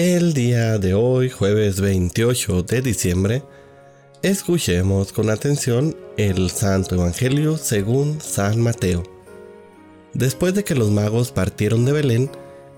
El 0.00 0.32
día 0.32 0.78
de 0.78 0.94
hoy, 0.94 1.28
jueves 1.28 1.80
28 1.80 2.62
de 2.62 2.82
diciembre, 2.82 3.42
escuchemos 4.22 5.12
con 5.12 5.28
atención 5.28 5.96
el 6.16 6.50
Santo 6.50 6.94
Evangelio 6.94 7.56
según 7.56 8.20
San 8.20 8.60
Mateo. 8.60 9.02
Después 10.14 10.54
de 10.54 10.62
que 10.62 10.76
los 10.76 10.92
magos 10.92 11.32
partieron 11.32 11.84
de 11.84 11.90
Belén, 11.90 12.30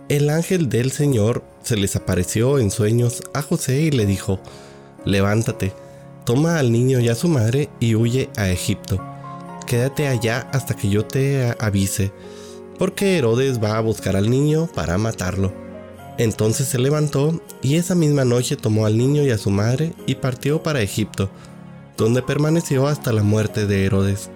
el 0.09 0.31
ángel 0.31 0.71
del 0.71 0.93
Señor 0.93 1.45
se 1.63 1.77
les 1.77 1.95
apareció 1.95 2.59
en 2.59 2.71
sueños 2.71 3.23
a 3.35 3.43
José 3.43 3.83
y 3.83 3.91
le 3.91 4.07
dijo, 4.07 4.41
levántate, 5.05 5.75
toma 6.25 6.59
al 6.59 6.73
niño 6.73 7.01
y 7.01 7.11
a 7.11 7.15
su 7.15 7.29
madre 7.29 7.69
y 7.81 7.97
huye 7.97 8.31
a 8.39 8.49
Egipto. 8.49 8.99
Quédate 9.67 10.09
allá 10.09 10.49
hasta 10.55 10.75
que 10.75 10.89
yo 10.89 11.05
te 11.05 11.55
avise, 11.59 12.13
porque 12.79 13.19
Herodes 13.19 13.63
va 13.63 13.77
a 13.77 13.83
buscar 13.83 14.17
al 14.17 14.31
niño 14.31 14.71
para 14.75 14.97
matarlo. 14.97 15.60
Entonces 16.21 16.69
se 16.69 16.79
levantó 16.79 17.41
y 17.63 17.77
esa 17.77 17.95
misma 17.95 18.27
noche 18.27 18.55
tomó 18.55 18.85
al 18.85 18.99
niño 18.99 19.23
y 19.23 19.31
a 19.31 19.39
su 19.39 19.49
madre 19.49 19.95
y 20.07 20.17
partió 20.17 20.63
para 20.63 20.83
Egipto, 20.83 21.31
donde 21.97 22.21
permaneció 22.21 22.89
hasta 22.89 23.11
la 23.15 23.23
muerte 23.23 23.67
de 23.67 23.87
Herodes. 23.87 24.29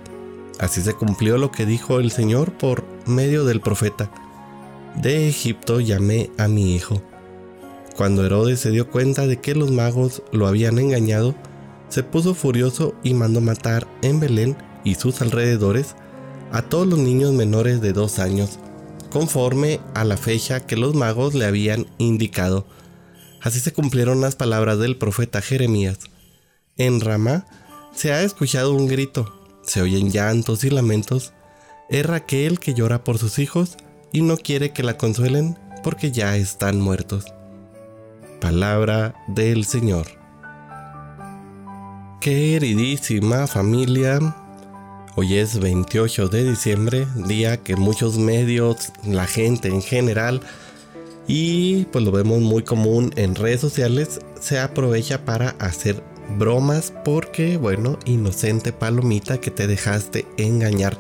Así 0.58 0.80
se 0.80 0.94
cumplió 0.94 1.36
lo 1.36 1.50
que 1.50 1.66
dijo 1.66 2.00
el 2.00 2.10
Señor 2.10 2.54
por 2.54 2.84
medio 3.04 3.44
del 3.44 3.60
profeta. 3.60 4.10
De 4.96 5.28
Egipto 5.28 5.78
llamé 5.78 6.30
a 6.38 6.48
mi 6.48 6.74
hijo. 6.74 7.02
Cuando 7.98 8.24
Herodes 8.24 8.60
se 8.60 8.70
dio 8.70 8.90
cuenta 8.90 9.26
de 9.26 9.42
que 9.42 9.54
los 9.54 9.70
magos 9.70 10.22
lo 10.32 10.46
habían 10.46 10.78
engañado, 10.78 11.34
se 11.90 12.02
puso 12.02 12.34
furioso 12.34 12.94
y 13.02 13.12
mandó 13.12 13.42
matar 13.42 13.86
en 14.00 14.20
Belén 14.20 14.56
y 14.84 14.94
sus 14.94 15.20
alrededores 15.20 15.96
a 16.50 16.62
todos 16.62 16.86
los 16.86 16.98
niños 16.98 17.32
menores 17.32 17.82
de 17.82 17.92
dos 17.92 18.18
años 18.20 18.58
conforme 19.14 19.78
a 19.94 20.02
la 20.02 20.16
fecha 20.16 20.66
que 20.66 20.76
los 20.76 20.96
magos 20.96 21.34
le 21.34 21.44
habían 21.46 21.86
indicado. 21.98 22.66
Así 23.40 23.60
se 23.60 23.72
cumplieron 23.72 24.20
las 24.20 24.34
palabras 24.34 24.80
del 24.80 24.96
profeta 24.96 25.40
Jeremías. 25.40 26.00
En 26.78 27.00
Ramá 27.00 27.46
se 27.94 28.12
ha 28.12 28.24
escuchado 28.24 28.74
un 28.74 28.88
grito, 28.88 29.32
se 29.62 29.80
oyen 29.82 30.10
llantos 30.10 30.64
y 30.64 30.70
lamentos. 30.70 31.32
Es 31.88 32.04
Raquel 32.04 32.58
que 32.58 32.74
llora 32.74 33.04
por 33.04 33.18
sus 33.18 33.38
hijos 33.38 33.76
y 34.10 34.22
no 34.22 34.36
quiere 34.36 34.72
que 34.72 34.82
la 34.82 34.96
consuelen 34.96 35.56
porque 35.84 36.10
ya 36.10 36.36
están 36.36 36.80
muertos. 36.80 37.26
Palabra 38.40 39.14
del 39.28 39.64
Señor. 39.64 40.08
Queridísima 42.20 43.46
familia, 43.46 44.18
Hoy 45.16 45.36
es 45.38 45.60
28 45.60 46.26
de 46.26 46.42
diciembre, 46.42 47.06
día 47.14 47.58
que 47.58 47.76
muchos 47.76 48.18
medios, 48.18 48.90
la 49.06 49.28
gente 49.28 49.68
en 49.68 49.80
general, 49.80 50.40
y 51.28 51.84
pues 51.84 52.04
lo 52.04 52.10
vemos 52.10 52.40
muy 52.40 52.64
común 52.64 53.12
en 53.14 53.36
redes 53.36 53.60
sociales, 53.60 54.18
se 54.40 54.58
aprovecha 54.58 55.24
para 55.24 55.50
hacer 55.60 56.02
bromas 56.36 56.92
porque, 57.04 57.56
bueno, 57.58 57.96
inocente 58.04 58.72
palomita 58.72 59.40
que 59.40 59.52
te 59.52 59.68
dejaste 59.68 60.26
engañar. 60.36 60.98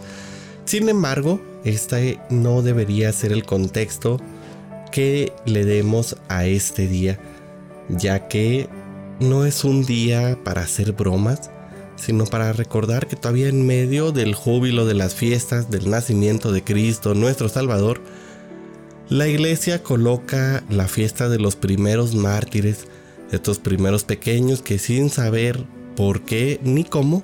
Sin 0.64 0.88
embargo, 0.88 1.40
este 1.64 2.20
no 2.30 2.62
debería 2.62 3.12
ser 3.12 3.32
el 3.32 3.44
contexto 3.44 4.20
que 4.92 5.32
le 5.44 5.64
demos 5.64 6.16
a 6.28 6.46
este 6.46 6.86
día, 6.86 7.18
ya 7.88 8.28
que 8.28 8.68
no 9.18 9.44
es 9.44 9.64
un 9.64 9.84
día 9.84 10.38
para 10.44 10.62
hacer 10.62 10.92
bromas, 10.92 11.50
sino 11.96 12.24
para 12.24 12.52
recordar 12.52 13.06
que 13.06 13.16
todavía 13.16 13.48
en 13.48 13.66
medio 13.66 14.12
del 14.12 14.34
júbilo 14.34 14.86
de 14.86 14.94
las 14.94 15.14
fiestas 15.14 15.70
del 15.70 15.90
nacimiento 15.90 16.52
de 16.52 16.64
Cristo, 16.64 17.14
nuestro 17.14 17.48
Salvador, 17.48 18.00
la 19.08 19.28
iglesia 19.28 19.82
coloca 19.82 20.64
la 20.70 20.88
fiesta 20.88 21.28
de 21.28 21.38
los 21.38 21.56
primeros 21.56 22.14
mártires, 22.14 22.86
estos 23.30 23.58
primeros 23.58 24.04
pequeños 24.04 24.62
que 24.62 24.78
sin 24.78 25.10
saber 25.10 25.64
por 25.96 26.22
qué 26.22 26.60
ni 26.62 26.84
cómo, 26.84 27.22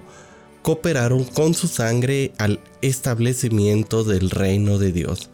cooperaron 0.63 1.25
con 1.25 1.55
su 1.55 1.69
sangre 1.69 2.33
al 2.39 2.61
establecimiento 2.83 4.05
del 4.05 4.31
reino 4.31 4.79
de 4.79 4.93
Dios. 4.93 5.31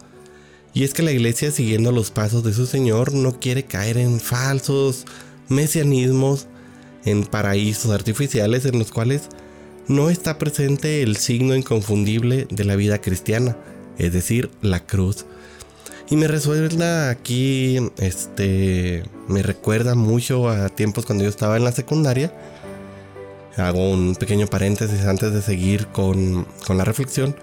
Y 0.73 0.83
es 0.83 0.93
que 0.93 1.03
la 1.03 1.11
iglesia, 1.11 1.51
siguiendo 1.51 1.91
los 1.91 2.11
pasos 2.11 2.43
de 2.43 2.53
su 2.53 2.65
Señor, 2.65 3.13
no 3.13 3.39
quiere 3.39 3.65
caer 3.65 3.97
en 3.97 4.19
falsos 4.19 5.05
mesianismos, 5.49 6.47
en 7.07 7.23
paraísos 7.23 7.91
artificiales 7.91 8.65
en 8.65 8.79
los 8.79 8.91
cuales 8.91 9.29
no 9.87 10.09
está 10.09 10.37
presente 10.37 11.01
el 11.01 11.15
signo 11.15 11.55
inconfundible 11.55 12.47
de 12.49 12.65
la 12.65 12.75
vida 12.75 12.99
cristiana, 12.99 13.55
es 13.97 14.11
decir, 14.11 14.51
la 14.61 14.85
cruz. 14.85 15.25
Y 16.09 16.15
me 16.17 16.27
resuena 16.27 17.09
aquí, 17.09 17.79
este, 17.97 19.03
me 19.27 19.41
recuerda 19.41 19.95
mucho 19.95 20.49
a 20.49 20.69
tiempos 20.69 21.05
cuando 21.05 21.23
yo 21.23 21.29
estaba 21.29 21.57
en 21.57 21.63
la 21.63 21.71
secundaria. 21.71 22.33
Hago 23.55 23.89
un 23.89 24.15
pequeño 24.15 24.47
paréntesis 24.47 25.05
antes 25.05 25.33
de 25.33 25.41
seguir 25.41 25.87
con, 25.87 26.45
con 26.65 26.77
la 26.77 26.85
reflexión. 26.85 27.35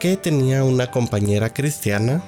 Que 0.00 0.16
tenía 0.16 0.64
una 0.64 0.90
compañera 0.90 1.52
cristiana 1.52 2.22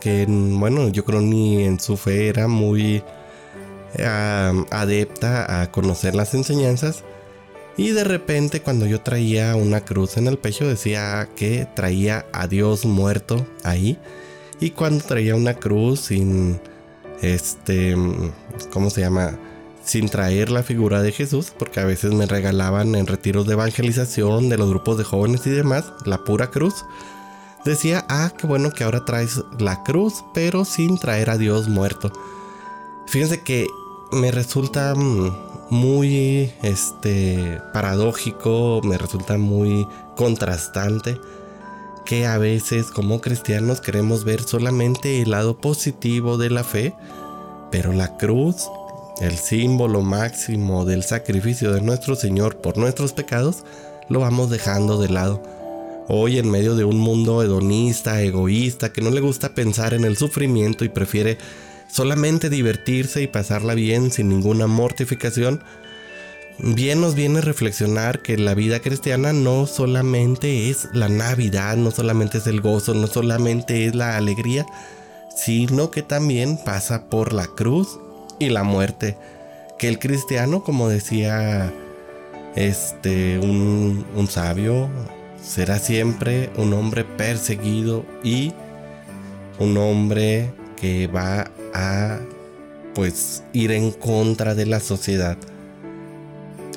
que, 0.00 0.26
bueno, 0.28 0.88
yo 0.88 1.04
creo 1.04 1.20
ni 1.20 1.64
en 1.64 1.78
su 1.80 1.96
fe 1.96 2.28
era 2.28 2.48
muy 2.48 3.02
adepta 3.96 5.62
a 5.62 5.70
conocer 5.70 6.14
las 6.14 6.34
enseñanzas. 6.34 7.04
Y 7.76 7.90
de 7.90 8.04
repente 8.04 8.60
cuando 8.60 8.86
yo 8.86 9.00
traía 9.00 9.54
una 9.54 9.84
cruz 9.84 10.16
en 10.16 10.26
el 10.26 10.36
pecho 10.36 10.66
decía 10.66 11.28
que 11.36 11.66
traía 11.76 12.26
a 12.32 12.48
Dios 12.48 12.84
muerto 12.84 13.46
ahí. 13.62 13.98
Y 14.60 14.70
cuando 14.70 15.04
traía 15.04 15.36
una 15.36 15.54
cruz 15.54 16.00
sin, 16.00 16.60
este, 17.22 17.96
¿cómo 18.72 18.90
se 18.90 19.02
llama? 19.02 19.38
Sin 19.84 20.08
traer 20.08 20.50
la 20.50 20.64
figura 20.64 21.00
de 21.02 21.12
Jesús, 21.12 21.52
porque 21.56 21.78
a 21.80 21.84
veces 21.84 22.12
me 22.12 22.26
regalaban 22.26 22.96
en 22.96 23.06
retiros 23.06 23.46
de 23.46 23.52
evangelización 23.52 24.48
de 24.48 24.58
los 24.58 24.68
grupos 24.68 24.98
de 24.98 25.04
jóvenes 25.04 25.46
y 25.46 25.50
demás, 25.50 25.92
la 26.04 26.24
pura 26.24 26.50
cruz. 26.50 26.84
Decía, 27.64 28.04
ah, 28.08 28.32
qué 28.36 28.46
bueno 28.46 28.72
que 28.72 28.84
ahora 28.84 29.04
traes 29.04 29.40
la 29.58 29.82
cruz, 29.84 30.24
pero 30.34 30.64
sin 30.64 30.98
traer 30.98 31.30
a 31.30 31.38
Dios 31.38 31.68
muerto. 31.68 32.12
Fíjense 33.06 33.40
que 33.42 33.66
me 34.12 34.30
resulta 34.30 34.94
mm, 34.94 35.30
muy 35.70 36.52
este 36.62 37.60
paradójico, 37.72 38.80
me 38.82 38.98
resulta 38.98 39.38
muy 39.38 39.86
contrastante 40.16 41.18
que 42.04 42.26
a 42.26 42.38
veces 42.38 42.86
como 42.90 43.20
cristianos 43.20 43.80
queremos 43.80 44.24
ver 44.24 44.42
solamente 44.42 45.20
el 45.20 45.30
lado 45.32 45.58
positivo 45.58 46.38
de 46.38 46.48
la 46.48 46.64
fe, 46.64 46.94
pero 47.70 47.92
la 47.92 48.16
cruz, 48.16 48.68
el 49.20 49.36
símbolo 49.36 50.00
máximo 50.00 50.86
del 50.86 51.04
sacrificio 51.04 51.72
de 51.72 51.82
nuestro 51.82 52.14
Señor 52.14 52.56
por 52.62 52.78
nuestros 52.78 53.12
pecados, 53.12 53.64
lo 54.08 54.20
vamos 54.20 54.48
dejando 54.48 54.98
de 54.98 55.10
lado. 55.10 55.42
Hoy 56.08 56.38
en 56.38 56.50
medio 56.50 56.74
de 56.74 56.84
un 56.84 56.98
mundo 56.98 57.42
hedonista, 57.42 58.22
egoísta, 58.22 58.90
que 58.90 59.02
no 59.02 59.10
le 59.10 59.20
gusta 59.20 59.50
pensar 59.50 59.92
en 59.92 60.04
el 60.04 60.16
sufrimiento 60.16 60.86
y 60.86 60.88
prefiere 60.88 61.36
solamente 61.88 62.50
divertirse 62.50 63.22
y 63.22 63.26
pasarla 63.26 63.74
bien 63.74 64.10
sin 64.12 64.28
ninguna 64.28 64.66
mortificación, 64.66 65.62
bien 66.58 67.00
nos 67.00 67.14
viene 67.14 67.38
a 67.38 67.42
reflexionar 67.42 68.20
que 68.20 68.36
la 68.36 68.54
vida 68.54 68.80
cristiana 68.80 69.32
no 69.32 69.66
solamente 69.66 70.70
es 70.70 70.88
la 70.92 71.08
Navidad, 71.08 71.76
no 71.76 71.90
solamente 71.90 72.38
es 72.38 72.46
el 72.46 72.60
gozo, 72.60 72.94
no 72.94 73.06
solamente 73.06 73.86
es 73.86 73.94
la 73.94 74.16
alegría, 74.16 74.66
sino 75.34 75.90
que 75.90 76.02
también 76.02 76.58
pasa 76.64 77.08
por 77.08 77.32
la 77.32 77.46
cruz 77.46 77.98
y 78.38 78.50
la 78.50 78.62
muerte. 78.62 79.16
Que 79.78 79.88
el 79.88 79.98
cristiano, 79.98 80.62
como 80.64 80.88
decía 80.88 81.72
este 82.56 83.38
un, 83.38 84.04
un 84.16 84.26
sabio, 84.26 84.88
será 85.42 85.78
siempre 85.78 86.50
un 86.56 86.72
hombre 86.72 87.04
perseguido 87.04 88.04
y 88.24 88.52
un 89.60 89.76
hombre 89.76 90.50
que 90.80 91.06
va 91.06 91.50
a 91.74 92.18
pues 92.94 93.44
ir 93.52 93.70
en 93.72 93.92
contra 93.92 94.54
de 94.54 94.66
la 94.66 94.80
sociedad. 94.80 95.36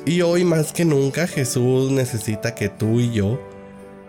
Y 0.04 0.22
hoy 0.22 0.44
más 0.44 0.72
que 0.72 0.84
nunca 0.84 1.26
Jesús 1.26 1.90
necesita 1.90 2.54
que 2.54 2.68
tú 2.68 3.00
y 3.00 3.12
yo 3.12 3.40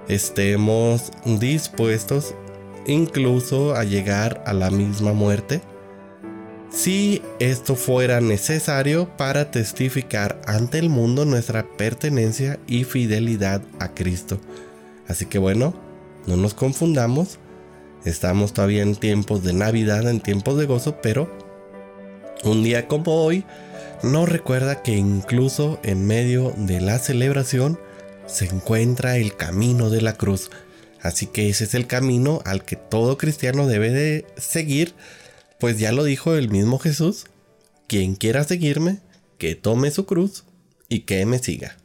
estemos 0.07 1.11
dispuestos 1.25 2.33
incluso 2.85 3.75
a 3.75 3.83
llegar 3.83 4.43
a 4.45 4.53
la 4.53 4.69
misma 4.69 5.13
muerte 5.13 5.61
si 6.73 7.21
esto 7.39 7.75
fuera 7.75 8.19
necesario 8.19 9.07
para 9.15 9.51
testificar 9.51 10.41
ante 10.47 10.79
el 10.79 10.89
mundo 10.89 11.23
nuestra 11.23 11.67
pertenencia 11.77 12.59
y 12.65 12.83
fidelidad 12.83 13.61
a 13.79 13.89
Cristo. 13.89 14.39
Así 15.07 15.27
que 15.27 15.37
bueno, 15.37 15.75
no 16.25 16.35
nos 16.35 16.55
confundamos, 16.55 17.37
Estamos 18.05 18.53
todavía 18.53 18.81
en 18.81 18.95
tiempos 18.95 19.43
de 19.43 19.53
Navidad, 19.53 20.09
en 20.09 20.19
tiempos 20.19 20.57
de 20.57 20.65
gozo, 20.65 21.01
pero 21.01 21.31
un 22.43 22.63
día 22.63 22.87
como 22.87 23.23
hoy 23.23 23.45
nos 24.03 24.27
recuerda 24.27 24.81
que 24.81 24.91
incluso 24.97 25.79
en 25.83 26.05
medio 26.05 26.53
de 26.57 26.81
la 26.81 26.99
celebración 26.99 27.79
se 28.25 28.45
encuentra 28.45 29.17
el 29.17 29.37
camino 29.37 29.89
de 29.89 30.01
la 30.01 30.13
cruz. 30.13 30.51
Así 31.01 31.27
que 31.27 31.49
ese 31.49 31.63
es 31.63 31.73
el 31.73 31.87
camino 31.87 32.41
al 32.45 32.65
que 32.65 32.75
todo 32.75 33.17
cristiano 33.17 33.67
debe 33.67 33.89
de 33.91 34.25
seguir 34.37 34.95
Pues 35.59 35.77
ya 35.79 35.91
lo 35.91 36.03
dijo 36.03 36.35
el 36.35 36.49
mismo 36.49 36.79
Jesús, 36.79 37.27
quien 37.87 38.15
quiera 38.15 38.43
seguirme, 38.43 38.99
que 39.37 39.55
tome 39.55 39.91
su 39.91 40.05
cruz 40.05 40.43
y 40.89 41.01
que 41.01 41.25
me 41.25 41.39
siga. 41.39 41.77